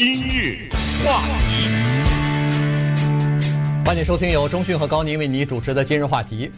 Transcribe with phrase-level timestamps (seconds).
[0.00, 0.66] 今日
[1.04, 1.68] 话题，
[3.84, 6.50] 欢迎收听由中讯和高宁为你主持的今日话题。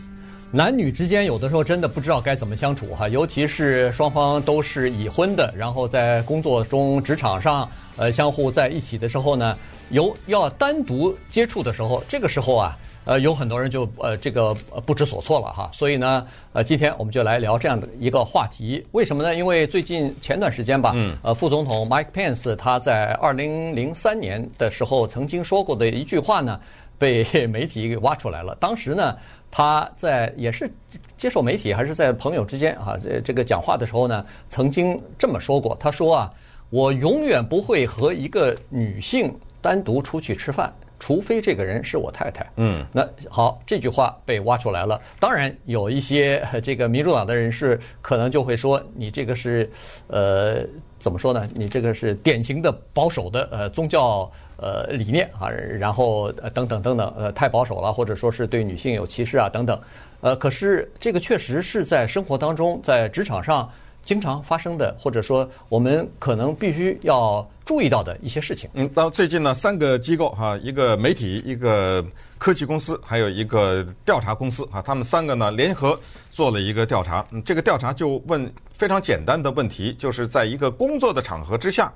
[0.52, 9.58] 男女之间有的时候真的不知道该怎么相处哈，尤其是双方都是已婚的，然后在工作中、职场上，呃，相互在一起的时候呢，
[9.90, 14.54] 有要单独接触的时候，这个时候啊，呃，有很多人就呃这个
[14.86, 15.70] 不知所措了哈。
[15.72, 18.84] 所以呢，呃，今天我们就来聊这样的一个话题。
[18.92, 19.34] 为什么呢？
[19.34, 26.60] 因为最近前段时间吧，嗯，呃，副总统 Mike Pence 他在二零零三年的时候曾经说过的一句话呢，
[26.98, 28.54] 被 媒体给挖出来了。
[28.60, 29.16] 当时呢。
[29.54, 30.66] 他在也是
[31.18, 35.76] 接受媒体还是在朋友之间啊，这这个讲话的时候呢，曾经这么说过。
[35.78, 36.30] 他说啊，
[36.70, 42.48] 我永远不会和一个女性单独出去吃饭，除非这个人是我太太。
[42.54, 45.02] 嗯，那好，这句话被挖出来了。
[45.18, 49.68] 当然，有一些这个民主党的人士可能就会说，你这个是
[50.06, 50.64] 呃
[51.00, 51.48] 怎么说呢？
[51.56, 54.30] 你这个是典型的保守的呃宗教。
[54.58, 59.76] 呃，理念啊，然后等等等等，呃，太保守了，或者说是对女性有歧视啊，等等，
[60.20, 63.68] 呃，可是这个确实是在生活当中，在职场上
[64.04, 68.68] 经常发生的，或者说我们可能必须要注意到的一些事情。
[68.74, 72.04] 嗯，到最近呢，三个机构哈，一个媒体，一个
[72.38, 75.98] 科技公司，还有一个调查公司哈，他们三个呢联合
[76.30, 77.24] 做了一个调查。
[77.30, 81.92] 嗯，这个调查就问非常简单的问题，就是在一个工作的场合之下。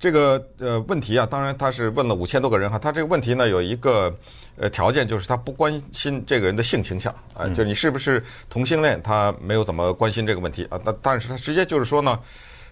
[0.00, 2.78] 这个呃问题啊，当然他是问了五千多个人哈。
[2.78, 4.12] 他这个问题呢有一个
[4.56, 10.80] 呃条件，就是他不关心这个人的性倾向啊，就你是不是同性恋，他没有怎么关心这个问题啊。
[10.82, 12.18] 但但是他直接就是说呢，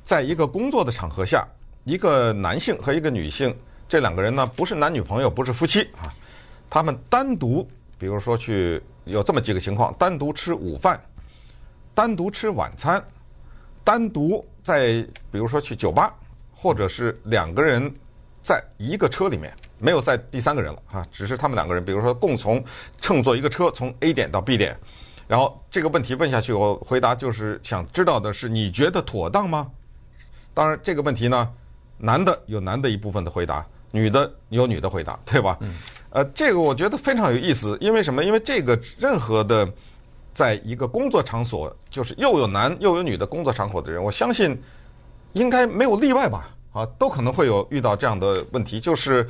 [0.06, 1.46] 在一个工作的场合下，
[1.84, 3.54] 一个男性和一个女性
[3.90, 6.08] 这两个人呢，不是男女朋友，不是夫妻啊，
[6.70, 10.98] 他们单独，比如说去有这么几个情况：单独吃午饭，
[11.94, 13.04] 单独吃晚餐，
[13.84, 16.14] 单独在比如说去酒吧。
[16.60, 17.88] 或者是两个人
[18.42, 22.62] 在一个车里面，没有在第三个人了哈，只是他们两个人，比如说共从
[23.00, 24.76] 乘坐一个车从 A 点到 B 点，
[25.28, 29.70] 然后这个问题问下去，我回答就是想知道的是你觉得妥当吗？
[30.52, 31.48] 当然这个问题呢，
[31.96, 35.56] 男的有男的一部分的回答，女的有女的回答， 对吧？
[35.60, 35.76] 嗯。
[36.10, 38.24] 呃，这个我觉得非常有意思，因为什么？
[38.24, 39.70] 因为这个任何的
[40.34, 44.60] 在一个工作场所，就是又有男又有女的工作场所的人，我相信。
[45.32, 46.48] 应该没有例外吧？
[46.72, 48.80] 啊，都可能会有遇到这样的问题。
[48.80, 49.28] 就是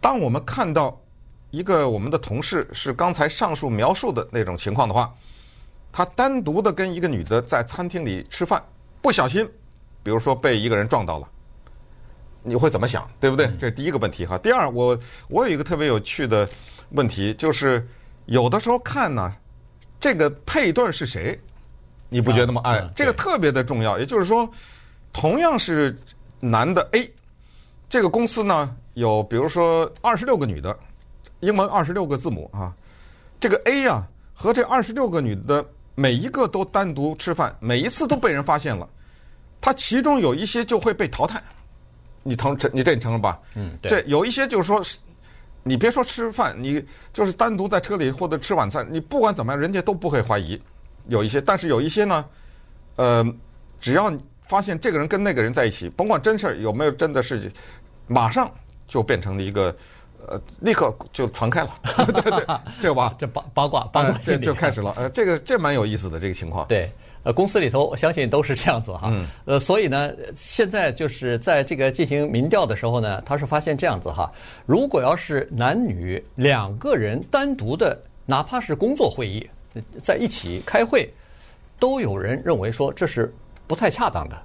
[0.00, 0.98] 当我们看到
[1.50, 5.12] 一个我们的同事是刚才上述描述的那种情况的话，
[5.92, 8.62] 他单独的跟一个女的在餐厅里吃饭，
[9.00, 9.48] 不小心，
[10.02, 11.28] 比如说被一个人撞到了，
[12.42, 13.08] 你会怎么想？
[13.20, 13.46] 对不对？
[13.60, 14.36] 这是第一个问题哈。
[14.38, 14.98] 第二，我
[15.28, 16.48] 我有一个特别有趣的
[16.90, 17.86] 问题，就是
[18.26, 19.32] 有的时候看呢，
[20.00, 21.38] 这个配对是谁，
[22.08, 22.60] 你不觉得吗？
[22.64, 23.98] 哎，这个特别的重要。
[23.98, 24.48] 也就是说。
[25.12, 25.96] 同样是
[26.40, 27.10] 男的 A，
[27.88, 30.76] 这个公司呢有比如说二十六个女的，
[31.40, 32.72] 英文二十六个字母啊，
[33.40, 35.64] 这个 A 啊和这二十六个女的
[35.94, 38.88] 每一个都单独吃饭，每一次都被人发现了，
[39.60, 41.42] 他其中有一些就会被淘汰，
[42.22, 43.40] 你承承你这你承认吧？
[43.54, 44.80] 嗯，对，这有一些就是说，
[45.64, 50.60] 你别说吃饭，你就是单独在车里或者吃晚餐，你不管怎么样，人家都不会怀疑，
[51.08, 52.24] 有一些，但是有一些呢，
[52.94, 53.26] 呃，
[53.80, 54.12] 只要。
[54.48, 57.52] 发现这个人跟那个人在一起，甭管真事儿有没有真的事情，
[58.06, 58.50] 马上
[58.86, 59.76] 就变成了一个，
[60.26, 61.70] 呃，立刻就传开了，
[62.22, 62.46] 对对，
[62.80, 63.14] 这吧？
[63.18, 64.94] 这八八卦八卦这、呃、就开始了。
[64.96, 66.66] 呃，这个这蛮有意思的这个情况。
[66.66, 66.90] 对，
[67.24, 69.10] 呃，公司里头我相信都是这样子哈。
[69.12, 69.26] 嗯。
[69.44, 74.32] 呃，所以呢，现在就是在这个进行民调的时候呢，他是发现这样子哈，
[74.64, 79.46] 如果要是男女两个人单独的，哪怕是工作会议
[80.02, 81.12] 在一起开会，
[81.78, 83.30] 都有人认为说这是。
[83.68, 84.36] 不太恰当的，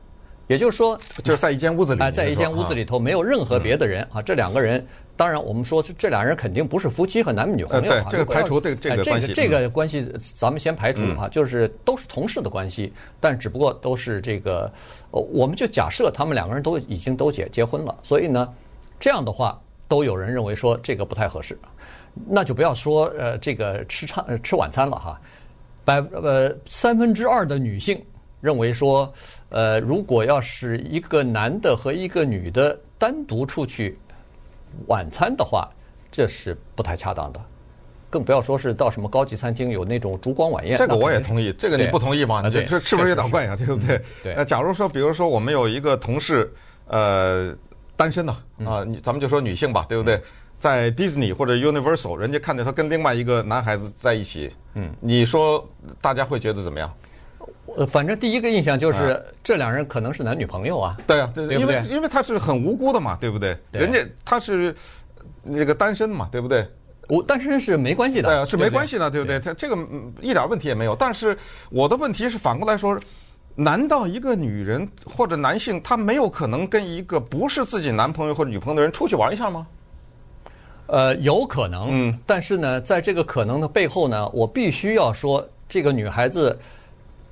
[0.48, 4.22] 也就是说，就是在一间屋子里，哎，在一间屋子里头没有任何别的人啊。
[4.22, 4.86] 这两个人，
[5.16, 8.08] 当然我们说这两人肯定不是夫妻和男女朋友啊。
[8.12, 12.92] 这个排除这个这个关系，这个关系咱们先排除啊，就是都是同事的关系，
[13.22, 14.70] 但只不过都是这个，
[15.10, 18.54] 我们就假设他们两个人都已经都结结婚了，所以呢，
[19.00, 19.58] 这样的话
[19.88, 21.58] 都有人认为说这个不太合适，
[22.28, 25.22] 那就不要说呃这个吃餐吃晚餐了哈，
[25.86, 28.04] 百呃三分之二的女性。
[28.44, 29.12] 认为说，
[29.48, 33.98] 呃，如果要是一个男的和一个女的单独出去
[34.88, 35.70] 晚餐的话，
[36.12, 37.40] 这是不太恰当的，
[38.10, 40.78] 更不要说是到什么高级餐厅有那种烛光晚宴。
[40.78, 42.42] 这个我也同意，这个你不同意吗？
[42.50, 43.56] 这这是不是有点怪啊？
[43.56, 44.02] 对不对？
[44.22, 44.34] 对。
[44.36, 46.52] 那假如说，比如说我们有一个同事，
[46.88, 47.56] 呃，
[47.96, 48.34] 单身的
[48.66, 50.22] 啊，你咱们就说女性吧，对不对？
[50.60, 55.66] 在 Disney 或者 Universal，人家看见他跟另外一个男孩子在一起，嗯，你说
[56.02, 56.94] 大家会觉得怎么样？
[57.76, 60.98] 呃，反正第一个印象就是啊这两人可能是男女朋友啊。
[61.08, 63.58] 对啊，对，因为因为他是很无辜的嘛，对不对？
[63.72, 64.76] 人家他是
[65.42, 66.68] 那个单身嘛，对不对？
[67.10, 69.40] 我单身是没关系的，对啊，是没关系的，对不对？
[69.40, 70.96] 他这个嗯一点问题也没有。
[70.96, 71.38] 但是
[71.70, 72.98] 我的问题是反过来说，
[73.56, 79.68] 难道一个女人或者男性他没有可能跟一个不是自己男朋友或者女朋友的人出去玩一下吗？
[80.88, 86.58] 呃，有可能，嗯，但是呢，在这个可能的背后呢，我必须要说，这个女孩子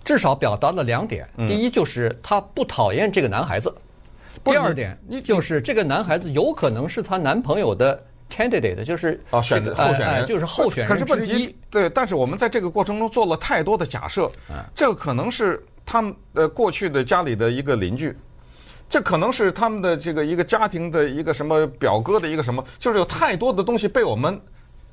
[0.03, 1.27] 至少表达了两点。
[1.37, 3.69] 嗯第一，就是她不讨厌这个男孩子；
[4.43, 11.55] 第二点你，就是这个男孩子有可能是她男朋友的 candidate，就是啊，选这个候选人、就是候选可是问人之一题。
[11.69, 18.15] 对，但是我们在这个过程中做了太多的假设，嗯这可能是他们呃过去的家里的一个邻居，
[18.89, 24.39] 这可能是他们的这个一个家庭的一个什么表哥的一个什么，就是有太多的东西被我们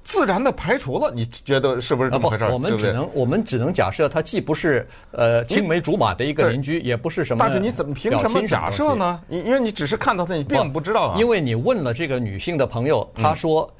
[0.04, 1.12] 自然的排除了。
[1.14, 8.96] 你觉得是不是这么回事儿？，我们只能我们只能假设他既不是呃青梅竹马的一个邻居，也不是什么但是你怎么凭表什么假设呢？
[8.96, 9.20] 呢？
[9.28, 11.18] 你因为你只是看到他，你并不知道啊。
[11.18, 13.70] 因为你问了这个女性的朋友，她说：“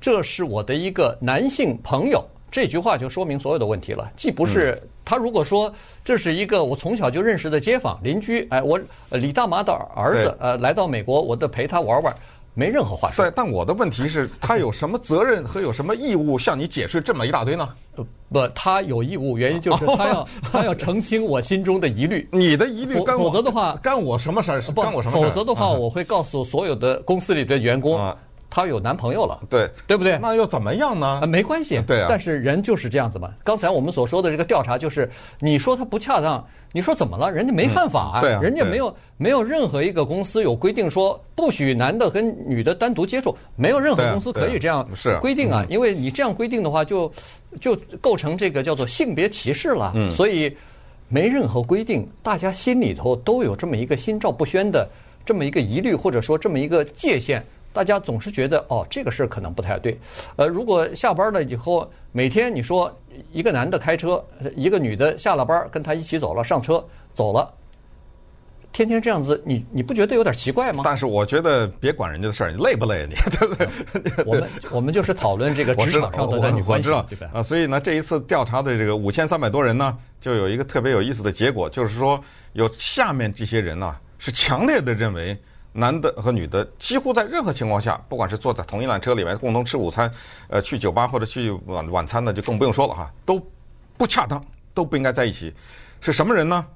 [0.00, 4.10] 这是我的一个男性朋友。”这句话就说明所有的问题了。
[4.16, 5.70] 既不是他如果说
[6.02, 8.80] 这是一个我从小就认识的街坊邻居，哎，我
[9.10, 12.14] 呃李大妈的儿子呃来到美国，我得陪他玩玩，
[12.56, 13.24] 没任何话说。
[13.24, 17.68] 对，但我的问题是，他有什么责任和有什么义务向你解释这么一大堆呢？
[17.96, 22.26] 呃不，他有义务，原因就是他要 他要澄清我心中的疑虑。
[22.32, 24.62] 你的疑虑否干我否则的话干我什么事儿？
[24.62, 25.28] 不干我什么事儿？
[25.28, 28.16] 否则的话，啊我会告诉所有的公司里的员工啊，
[28.56, 30.18] 她有男朋友了，对对不对？
[30.18, 31.26] 那又怎么样呢啊，？
[31.26, 33.30] 没关系，对啊但是人就是这样子嘛。
[33.44, 35.10] 刚才我们所说的这个调查，就是
[35.40, 36.42] 你说他不恰当，
[36.72, 37.30] 你说怎么了？
[37.30, 47.12] 人家没犯法，嗯对啊人家没有没有任何一个公司有规定说不许男的跟女的单独接触，没有任何公司可以这样是规定啊嗯，因为你这样规定的话就，
[47.60, 49.92] 就就构成这个叫做性别歧视了。
[49.94, 50.56] 嗯所以
[51.08, 54.88] 没任何规定，大家心里头都有这么一个心照不宣的
[55.26, 57.44] 这么一个疑虑，或者说这么一个界限。
[57.76, 60.00] 大家总是觉得哦，这个事儿可能不太对。
[60.36, 62.90] 呃，如果下班了以后，每天你说
[63.32, 64.24] 一个男的开车，
[64.54, 66.82] 一个女的下了班跟他一起走了，上车
[67.12, 67.52] 走了，
[68.72, 70.84] 天天这样子，你你不觉得有点奇怪吗？
[70.86, 74.24] 但是我觉得别管人家的事儿，你累不累你，对不对？
[74.24, 77.30] 我们我们就是讨论这个职场上的男女关我我知道系，对吧？
[77.34, 82.18] 啊，所以呢，这一次调查的这个五千三百多人呢，就有一个特别有意思的结果，就是说
[82.54, 85.36] 有下面这些人呢，是强烈的认为
[85.76, 90.10] 男的和女的几乎在任何情况下，不管是坐在同一辆车里面共同吃午餐，
[90.48, 93.40] 呃，去酒吧或者去晚晚餐呢，就更不用说了哈，都
[93.96, 94.42] 不恰当，
[94.72, 95.52] 都不应该在一起。
[96.00, 96.66] 是什么人呢？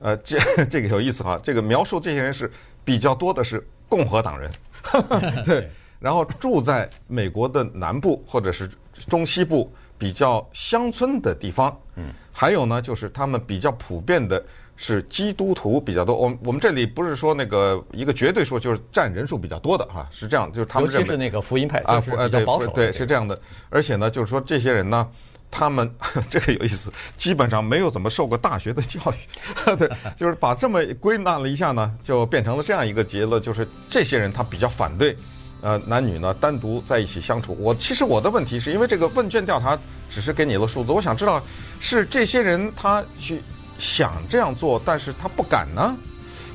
[0.00, 2.50] 呃，这 这个有意思哈，这个描述这些人是
[2.84, 4.50] 比较多的是共和党人，
[5.44, 8.70] 对，然后住在美国的南部或者是
[9.08, 14.42] 中西部比较乡村的地方，嗯，还有呢，就是他们比较普遍的
[14.82, 16.16] 是基督徒比较多。
[16.16, 23.38] 我们我们这里不是说那个一个绝对数，就是占人数比较多的哈，是这样，就是他们尤其是那个福音派，啊，就是呃，对保守的，对，是这样的。
[23.68, 25.06] 而且呢，就是说这些人呢，
[25.50, 25.88] 他们
[26.30, 35.14] 这个有意思，基本上没有怎么受过大学的教育， 对，就是把这么归纳了一下呢，就变成了这样一个结论，就是这些人他比较反对，
[35.60, 37.54] 呃，男女呢单独在一起相处。
[37.60, 39.78] 我其实我的问题是因为这个问卷调查
[40.10, 41.42] 只是给你了数字，我想知道
[41.80, 43.42] 是这些人他去
[43.80, 45.96] 想这样做，但是他不敢呢，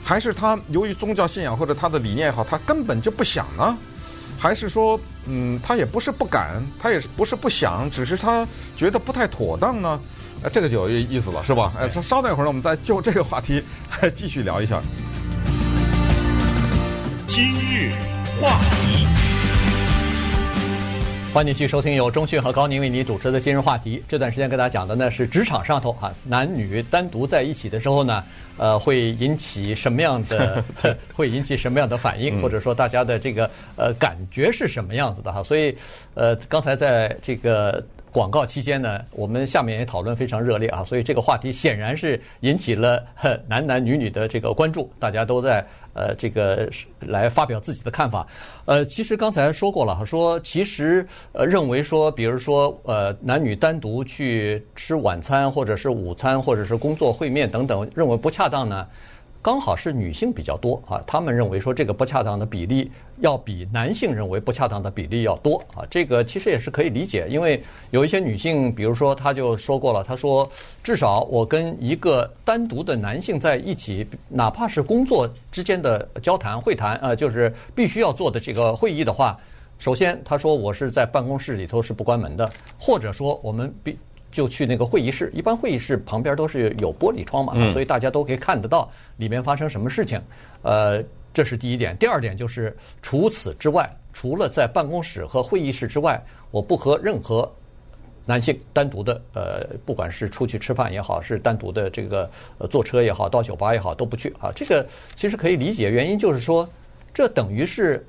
[0.03, 3.77] 还是他由于宗教信仰或者他的理念也好，他根本就不想呢？
[4.37, 8.45] 还是说，嗯，他也不是不敢，他也不是不想，只是他
[8.77, 9.99] 觉得不太妥当呢？
[10.43, 11.71] 呃，这个就有意思了，是吧？
[11.79, 13.63] 呃，稍稍等一会儿呢，我们再就这个话题
[14.15, 14.81] 继续聊一下。
[17.27, 17.91] 今日
[18.39, 19.07] 话题，
[21.35, 24.01] 欢迎继续收听由中讯和高宁为你主持的今日话题。
[24.07, 28.23] 这段时间跟大家讲的呢是职场上头啊，男女单独在一起的时候呢，
[28.55, 30.63] 呃，会引起什么样的
[31.13, 35.43] 会引起什么样的反应，或者说大家的这个呃感觉是什么样子的哈。
[35.43, 35.77] 所以
[36.13, 37.85] 呃，刚才在这个
[38.15, 43.05] 广告期间呢，我们下面也讨论非常热烈啊，所以这个话题显然是引起了
[43.45, 45.65] 男男女女的这个关注，大家都在。
[45.97, 46.69] 呃，这个
[46.99, 48.27] 来发表自己的看法。
[48.65, 58.85] 呃，其实刚才说过了，说其实呃认为说，比如说呃男女单独去吃晚餐或者是午餐或者是工作会面等等，认为不恰当呢。
[59.45, 67.61] 刚好是女性比较多啊，他们认为说这个不恰当的比例要比男性认为不恰当的比例要多啊，这个其实也是可以理解，因为
[67.91, 70.49] 有一些女性，比如说她就说过了，她说
[70.81, 79.37] 至少我跟一个单独的男性在一起，哪怕是工作之间的交谈会谈啊，就是必须要做的这个会议的话，
[79.77, 82.49] 首先她说我是在办公室里头是不关门的，
[82.79, 83.95] 或者说我们必。
[84.35, 90.21] 就去那个会议室，一般会议室旁边都是有玻璃窗嘛，嗯、所以大家都可以看得到里面发生什么事情。
[90.61, 91.01] 呃，
[91.33, 91.95] 这是第一点。
[91.95, 97.49] 第二点就是，除此之外，除了在办公室和会议室之外，我不和任何
[98.25, 104.51] 男性单独的，呃，不管是出去吃饭也好，是单独的这个呃坐车也好，到酒吧也好，都不去啊。
[104.53, 106.67] 这个其实可以理解，原因就是说，
[107.13, 108.05] 这等于是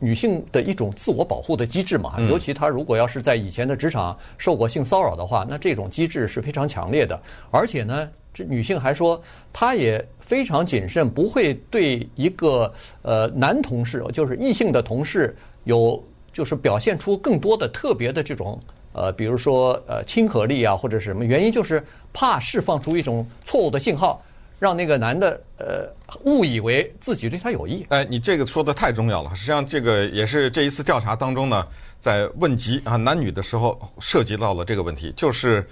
[0.00, 2.18] 女性的一种自我保护的机制嘛。
[2.28, 7.16] 尤其她如果要是在以前的职场受过性骚扰的话，那这种机制是非常强烈的。
[7.52, 16.02] 而且呢，这女性还说，她也非常谨慎，不会对一个呃男同事，就是异性的同事，有
[16.32, 18.58] 就是表现出更多的特别的这种。
[18.92, 21.80] 呃，比如说呃亲和力啊，或者是什么原因，就是
[22.12, 24.20] 怕释放出一种错误的信号，
[24.60, 25.92] 让那个男的呃
[26.24, 27.84] 误以为自己对他有意。
[27.88, 29.34] 哎，你这个说的太重要了。
[29.34, 31.66] 实际上，这个也是这一次调查当中呢，
[31.98, 35.66] 在问及啊男女的时候，涉及到了这个问题，就是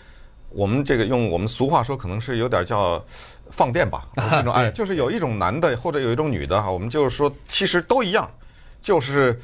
[0.48, 3.00] 我们这个用我们俗话说，可能是有点叫
[3.50, 8.28] 放电吧， 这种哎，就是有一种男的或者有一种女的哈，我们就是说其实都一样，
[8.82, 9.38] 就是。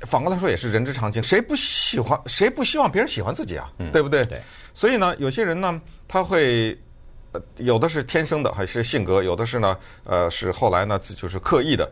[0.00, 3.72] 反过来说也是人之常情，谁不喜欢，谁不希望别人喜欢自己啊？
[3.78, 4.22] 嗯、对不对？
[4.26, 4.42] 对。
[4.74, 6.76] 所以呢，有些人呢，他会，
[7.56, 11.90] 有的是天生的，还是性格；有的是呢，呃，是后来呢，就是刻意的，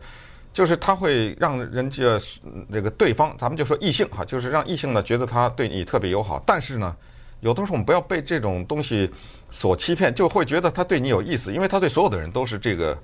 [0.53, 2.19] 就是他会让人家
[2.67, 6.41] 那个对方，咱们就说异性哈，就是让异性呢觉得他对你特别友好。
[6.45, 6.95] 但是呢，
[7.41, 9.09] 有的时候我们不要被这种东西
[9.49, 12.97] 所欺骗，就会觉得他对你有意思，因为他对所有的人都是这个。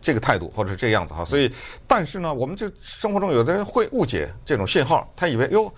[0.00, 1.50] 这个态度或者是这个样子哈，所以，
[1.86, 5.72] 但是呢，我们就生活中有的人会误解这种信号，他以为哟，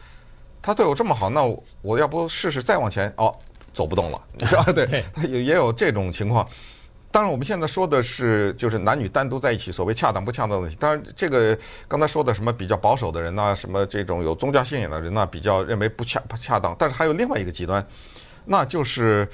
[0.61, 1.43] 他对我这么好，那
[1.81, 3.11] 我要不试试再往前？
[3.17, 3.35] 哦，
[3.73, 4.65] 走不动了， 是吧？
[4.73, 6.49] 对，也也有这种情况。
[7.11, 10.77] 当然，我们现在说的是就是男女单独在一起，所谓恰当不恰当的问题。
[10.79, 16.77] 当然，这个刚才说的什么比较保守的人呐，什么这种有宗教信仰的人呐，比较认为不恰不恰当。
[16.79, 17.87] 但是还有另外一个极端，
[18.45, 19.29] 那就是。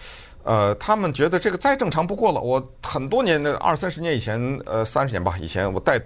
[0.47, 2.39] 呃，他们觉得这个再正常不过了。
[2.39, 5.99] 我很多年的二三十年以前，呃，三十年吧，以前我带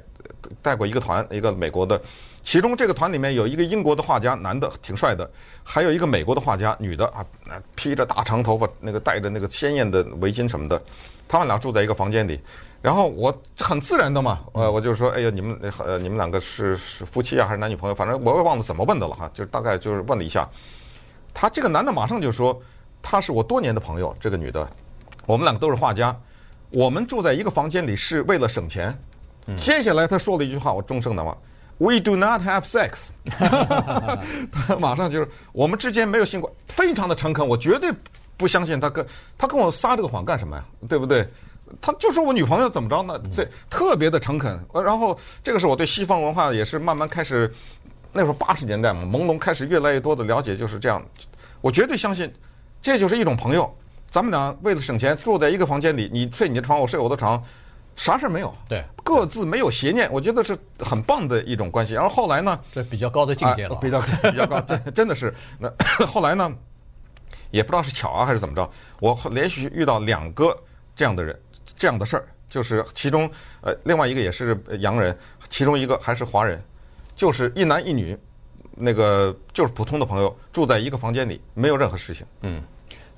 [0.62, 2.00] 带过一个团，一个美国的，
[2.48, 5.30] 其中这个团里面有一个英国的画家，男的挺帅的，
[5.62, 7.22] 还有一个美国的画家，女的啊，
[7.74, 10.82] 披着大长头发，那个戴着那个鲜艳的围巾什么的，
[11.28, 12.40] 他们俩住在一个房间里。
[12.80, 17.94] 然后我很自然的嘛， 呃，我就说，哎呀，你们呃，你们两个是是夫妻啊，还是男女朋友？
[17.94, 20.48] 反正我也忘了怎么问的了哈，就是大概就是问了一下。
[21.34, 22.58] 他这个男的马上就说。
[23.02, 24.66] 他是我多年的朋友，这个女的，
[25.26, 26.18] 我们两个都是画家，
[26.70, 28.98] 我们住在一个房间里是为了省钱。
[29.58, 31.36] 接下来他说了一句话，我终生难忘
[31.78, 33.08] ：We do not have sex。
[34.78, 37.90] 马上就是我们之间没有性关，非常的诚恳，我绝对
[38.36, 39.06] 不相信他跟
[39.36, 40.64] 他跟我撒这个谎干什么呀？
[40.88, 41.26] 对不对？
[41.80, 43.20] 他就是我女朋友怎么着呢？
[43.34, 44.58] 这特别的诚恳。
[44.72, 47.52] 然后这个是我对西方文化也是慢慢开始，
[48.12, 51.02] 那时候八十年代嘛，朦胧开始越来越多的了解，就是这样。
[51.60, 52.32] 我绝对相信。
[52.80, 53.68] 这就是一种朋友，
[54.08, 57.42] 咱们俩为了省钱住在一个房间里，你睡你的床，我睡我的床，
[57.98, 58.54] 啥事没有。
[58.68, 61.92] 对，各自没有邪念，我觉得是很棒的一种关系。
[61.92, 64.00] 然后后来呢，这比较高的境界了，啊、比较
[64.30, 65.34] 比较高， 真真的是。
[65.58, 65.70] 那
[66.06, 66.50] 后来呢，
[67.50, 70.56] 也不知道是巧啊还是怎么着，我连续遇到两个
[70.96, 71.38] 这样的人，
[71.76, 73.28] 这样的事儿，就是其中
[73.60, 75.14] 呃另外一个也是洋人，
[75.50, 76.62] 其中一个还是华人，
[77.16, 78.16] 就是一男一女。
[78.80, 82.24] 那个就是普通的朋友住在一个房间里，没有任何事情。
[82.42, 82.62] 嗯，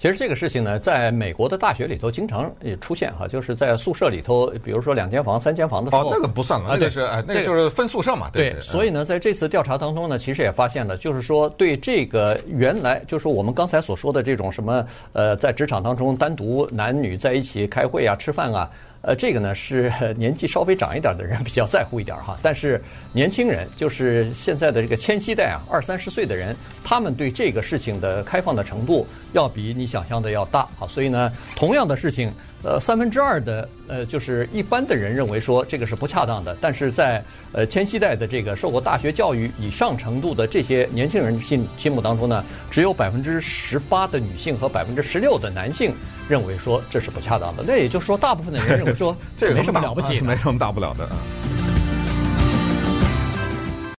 [0.01, 8.31] 其实这个事情呢，在美国的大学里头经常也出现哈，就是在宿舍里头，比如说两间房、三间房的时候，哦，那个不算了，那个是哎，那个就是分宿舍嘛。
[8.33, 18.71] 对，对，所以呢，在这次调查当中呢，其实也发现了，就是说对这个原来就是我们刚才所说的这种什么呃，在职场当中单独男女在一起开会啊、吃饭啊。
[19.03, 22.79] 呃，这个呢是年纪稍微长一点的人比较在乎一点哈，但是
[23.15, 26.55] 年轻人，就是现在的这个千禧代啊，二三十岁的人，
[26.85, 32.33] 他们对这个事情的开放的程度要比你想象的要大啊，所以呢，同样的事情。
[32.63, 45.95] 呃，三分之二的呃，就是一般的人认为说这个是不恰当的，但是在呃千禧代的这个受过大学教育以上程度的这些年轻人心心目当中呢，只有百分之十八的女性和百分之十六的男性
[46.29, 47.65] 认为说这是不恰当的。
[47.67, 51.17] 那也就是说，大部分的人认为说 这没什么了不起，没什么大不了的啊。